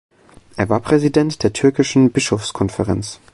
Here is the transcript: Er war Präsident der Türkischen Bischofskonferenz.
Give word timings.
Er 0.57 0.67
war 0.67 0.79
Präsident 0.79 1.43
der 1.43 1.53
Türkischen 1.53 2.11
Bischofskonferenz. 2.11 3.19